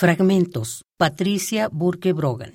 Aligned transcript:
Fragmentos. 0.00 0.86
Patricia 0.96 1.68
Burke 1.70 2.14
Brogan. 2.14 2.54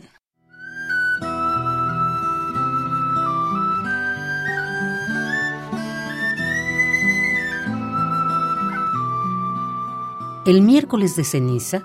El 10.47 10.63
miércoles 10.63 11.15
de 11.15 11.23
ceniza 11.23 11.83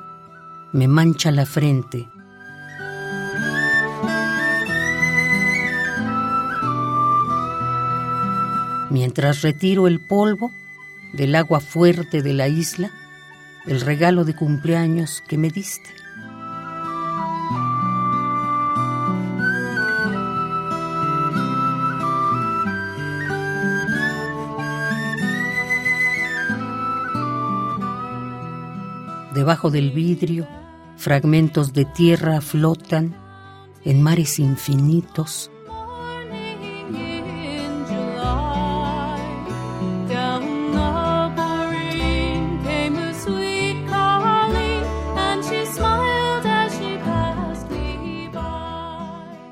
me 0.73 0.89
mancha 0.89 1.31
la 1.31 1.45
frente. 1.45 2.09
Mientras 8.89 9.43
retiro 9.43 9.89
el 9.89 10.01
polvo 10.09 10.51
del 11.13 11.35
agua 11.35 11.61
fuerte 11.61 12.23
de 12.23 12.33
la 12.33 12.49
isla, 12.49 12.91
el 13.67 13.81
regalo 13.81 14.25
de 14.25 14.35
cumpleaños 14.35 15.23
que 15.29 15.39
me 15.39 15.51
diste. 15.51 15.91
Debajo 29.35 29.71
del 29.71 29.91
vidrio, 29.93 30.47
fragmentos 30.97 31.73
de 31.73 31.85
tierra 31.85 32.41
flotan 32.41 33.17
en 33.85 34.03
mares 34.03 34.39
infinitos. 34.39 35.51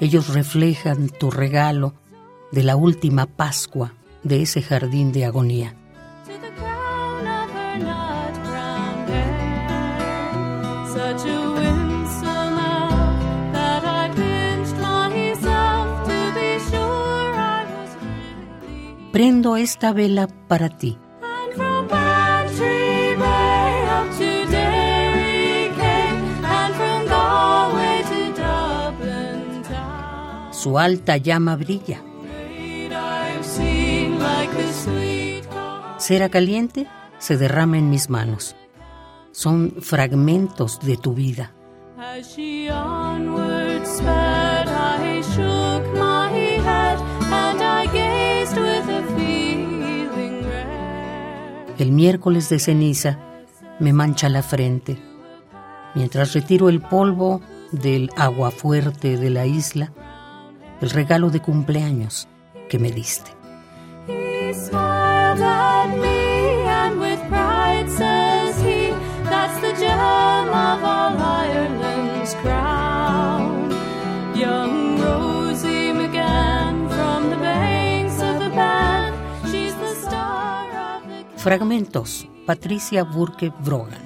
Ellos 0.00 0.32
reflejan 0.32 1.08
tu 1.08 1.30
regalo 1.30 1.94
de 2.52 2.62
la 2.62 2.76
última 2.76 3.26
Pascua 3.26 3.94
de 4.22 4.42
ese 4.42 4.62
jardín 4.62 5.12
de 5.12 5.24
agonía. 5.24 5.74
Prendo 19.12 19.56
esta 19.56 19.92
vela 19.92 20.28
para 20.46 20.68
ti. 20.68 20.96
Su 30.58 30.76
alta 30.76 31.16
llama 31.18 31.54
brilla. 31.54 32.02
Cera 35.98 36.28
caliente 36.30 36.88
se 37.18 37.36
derrama 37.36 37.78
en 37.78 37.90
mis 37.90 38.10
manos. 38.10 38.56
Son 39.30 39.76
fragmentos 39.80 40.80
de 40.80 40.96
tu 40.96 41.14
vida. 41.14 41.52
El 51.78 51.92
miércoles 51.92 52.48
de 52.48 52.58
ceniza 52.58 53.18
me 53.78 53.92
mancha 53.92 54.28
la 54.28 54.42
frente. 54.42 54.98
Mientras 55.94 56.32
retiro 56.32 56.68
el 56.68 56.80
polvo 56.80 57.40
del 57.70 58.10
agua 58.16 58.50
fuerte 58.50 59.16
de 59.16 59.30
la 59.30 59.46
isla, 59.46 59.92
el 60.80 60.90
regalo 60.90 61.30
de 61.30 61.40
cumpleaños 61.40 62.28
que 62.68 62.78
me 62.78 62.90
diste. 62.90 63.32
Fragmentos. 81.36 82.28
Patricia 82.46 83.04
Burke 83.04 83.52
Brogan. 83.60 84.02